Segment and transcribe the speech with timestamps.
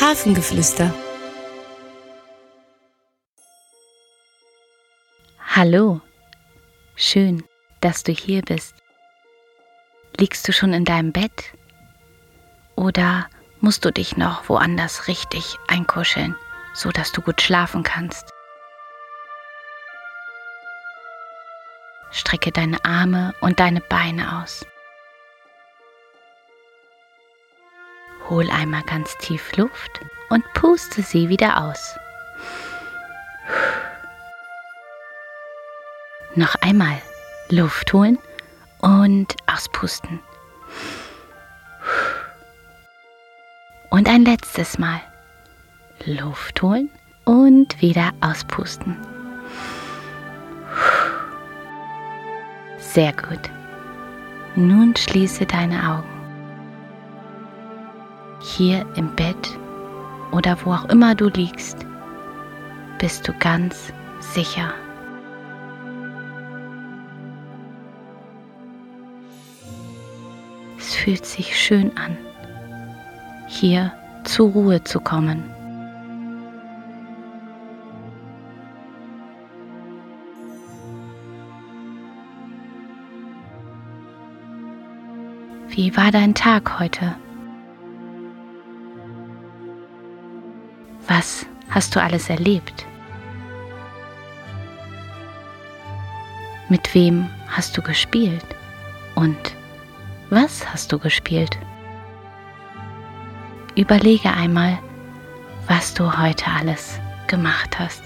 [0.00, 0.92] Hafengeflüster.
[5.54, 6.00] Hallo,
[6.96, 7.44] schön,
[7.80, 8.74] dass du hier bist.
[10.16, 11.52] Liegst du schon in deinem Bett?
[12.74, 13.28] Oder
[13.60, 16.34] musst du dich noch woanders richtig einkuscheln,
[16.74, 18.30] so dass du gut schlafen kannst?
[22.10, 24.66] Strecke deine Arme und deine Beine aus.
[28.28, 30.00] Hol einmal ganz tief Luft
[30.30, 31.96] und puste sie wieder aus.
[36.34, 37.00] Noch einmal
[37.50, 38.18] Luft holen
[38.80, 40.20] und auspusten.
[43.90, 45.00] Und ein letztes Mal
[46.06, 46.88] Luft holen
[47.24, 48.96] und wieder auspusten.
[52.78, 53.50] Sehr gut.
[54.54, 56.11] Nun schließe deine Augen.
[58.42, 59.56] Hier im Bett
[60.32, 61.86] oder wo auch immer du liegst,
[62.98, 64.74] bist du ganz sicher.
[70.76, 72.18] Es fühlt sich schön an,
[73.46, 73.92] hier
[74.24, 75.44] zur Ruhe zu kommen.
[85.68, 87.14] Wie war dein Tag heute?
[91.22, 92.84] Was hast du alles erlebt?
[96.68, 98.44] Mit wem hast du gespielt?
[99.14, 99.54] Und
[100.30, 101.56] was hast du gespielt?
[103.76, 104.80] Überlege einmal,
[105.68, 106.98] was du heute alles
[107.28, 108.02] gemacht hast.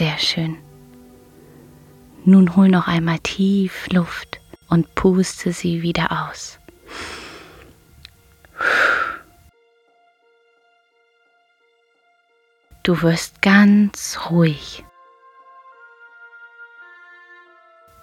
[0.00, 0.56] Sehr schön.
[2.24, 4.40] Nun hol noch einmal tief Luft
[4.70, 6.58] und puste sie wieder aus.
[12.82, 14.86] Du wirst ganz ruhig.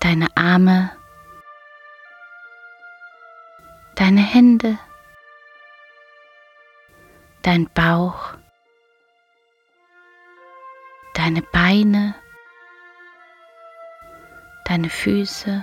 [0.00, 0.90] Deine Arme,
[3.94, 4.78] deine Hände,
[7.40, 8.34] dein Bauch,
[11.28, 12.14] deine Beine,
[14.64, 15.62] deine Füße,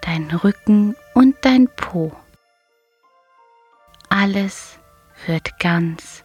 [0.00, 2.10] dein Rücken und dein Po.
[4.08, 4.80] Alles
[5.26, 6.24] wird ganz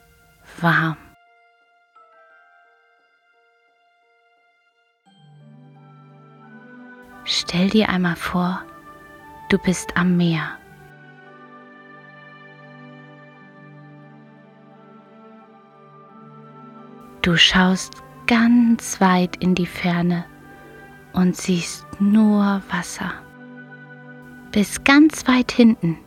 [0.59, 0.97] warm.
[7.25, 8.63] Stell dir einmal vor,
[9.49, 10.57] du bist am Meer.
[17.25, 20.25] Du schaust ganz weit in die Ferne
[21.13, 23.13] und siehst nur Wasser.
[24.51, 25.97] Bis ganz weit hinten,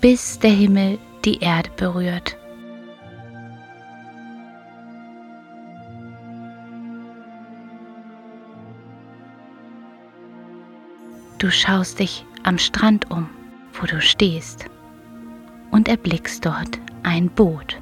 [0.00, 2.36] bis der Himmel die Erde berührt.
[11.38, 13.30] Du schaust dich am Strand um,
[13.74, 14.64] wo du stehst,
[15.70, 17.78] und erblickst dort ein Boot.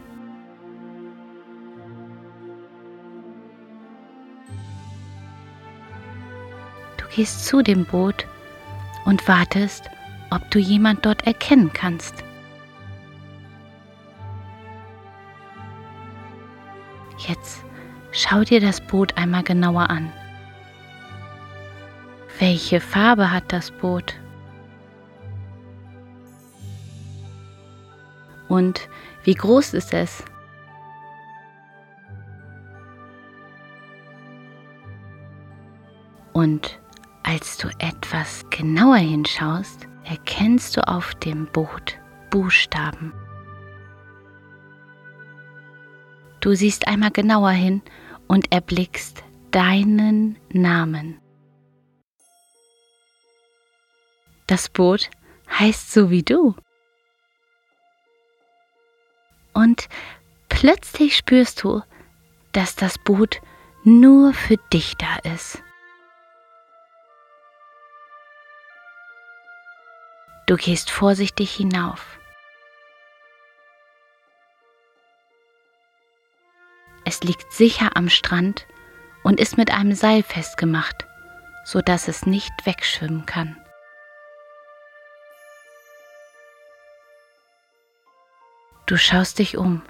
[7.14, 8.26] Gehst zu dem Boot
[9.04, 9.90] und wartest,
[10.30, 12.24] ob du jemand dort erkennen kannst.
[17.18, 17.64] Jetzt
[18.10, 20.12] schau dir das Boot einmal genauer an.
[22.38, 24.14] Welche Farbe hat das Boot?
[28.48, 28.88] Und
[29.24, 30.24] wie groß ist es?
[36.32, 36.81] Und
[37.32, 41.98] als du etwas genauer hinschaust, erkennst du auf dem Boot
[42.30, 43.14] Buchstaben.
[46.40, 47.80] Du siehst einmal genauer hin
[48.28, 51.22] und erblickst deinen Namen.
[54.46, 55.08] Das Boot
[55.58, 56.54] heißt so wie du.
[59.54, 59.88] Und
[60.50, 61.80] plötzlich spürst du,
[62.52, 63.40] dass das Boot
[63.84, 65.62] nur für dich da ist.
[70.46, 72.18] Du gehst vorsichtig hinauf.
[77.04, 78.66] Es liegt sicher am Strand
[79.22, 81.06] und ist mit einem Seil festgemacht,
[81.64, 83.56] so dass es nicht wegschwimmen kann.
[88.86, 89.82] Du schaust dich um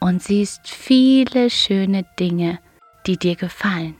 [0.00, 2.58] und siehst viele schöne Dinge,
[3.06, 3.96] die dir gefallen.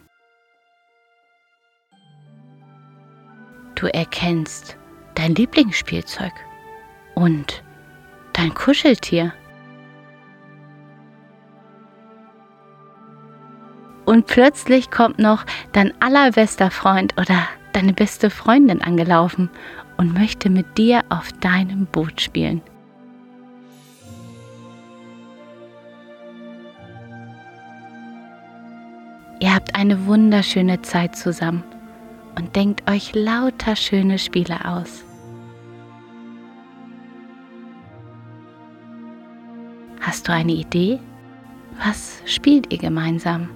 [3.75, 4.77] Du erkennst
[5.21, 6.33] dein Lieblingsspielzeug
[7.15, 7.63] und
[8.33, 9.35] dein Kuscheltier.
[14.07, 19.51] Und plötzlich kommt noch dein allerbester Freund oder deine beste Freundin angelaufen
[19.99, 22.63] und möchte mit dir auf deinem Boot spielen.
[29.39, 31.63] Ihr habt eine wunderschöne Zeit zusammen
[32.39, 35.05] und denkt euch lauter schöne Spiele aus.
[40.11, 40.99] Hast du eine Idee?
[41.87, 43.49] Was spielt ihr gemeinsam?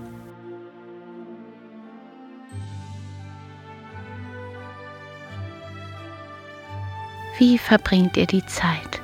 [7.38, 9.02] Wie verbringt ihr die Zeit?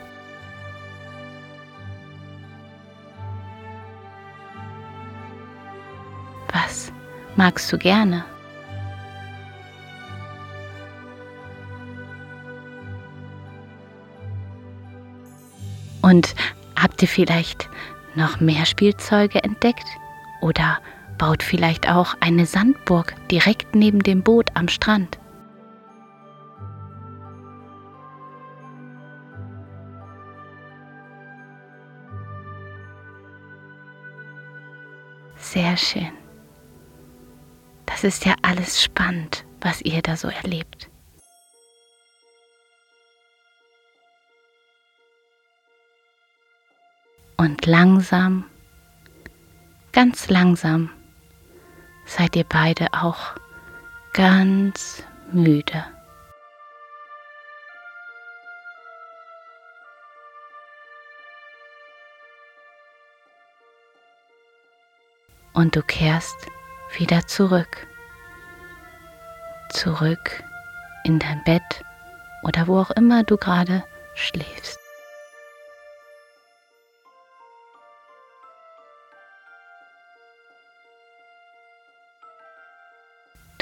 [6.53, 6.93] Was
[7.35, 8.25] magst du gerne?
[16.01, 16.37] Und
[16.83, 17.69] habt ihr vielleicht
[18.15, 19.87] noch mehr Spielzeuge entdeckt?
[20.41, 20.79] Oder
[21.19, 25.19] baut vielleicht auch eine Sandburg direkt neben dem Boot am Strand?
[35.37, 36.13] Sehr schön.
[37.87, 40.90] Das ist ja alles spannend, was ihr da so erlebt.
[47.61, 48.47] Und langsam,
[49.93, 50.89] ganz langsam
[52.07, 53.35] seid ihr beide auch
[54.15, 55.85] ganz müde.
[65.53, 66.37] Und du kehrst
[66.97, 67.87] wieder zurück.
[69.69, 70.43] Zurück
[71.05, 71.85] in dein Bett
[72.43, 73.85] oder wo auch immer du gerade
[74.15, 74.80] schläfst.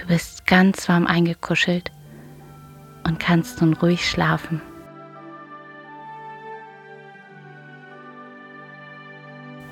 [0.09, 1.93] Bist ganz warm eingekuschelt
[3.05, 4.61] und kannst nun ruhig schlafen.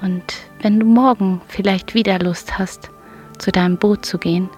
[0.02, 0.22] Und
[0.60, 2.90] wenn du morgen vielleicht wieder Lust hast,
[3.38, 4.48] zu deinem Boot zu gehen,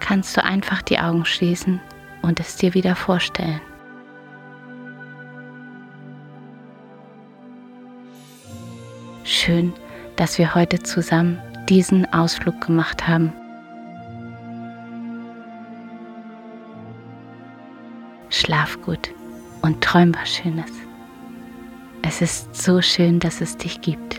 [0.00, 1.80] kannst du einfach die Augen schließen
[2.22, 3.60] und es dir wieder vorstellen.
[9.24, 9.72] Schön,
[10.16, 13.32] dass wir heute zusammen diesen Ausflug gemacht haben.
[18.42, 19.14] Schlaf gut
[19.60, 20.72] und träum was Schönes.
[22.02, 24.11] Es ist so schön, dass es dich gibt.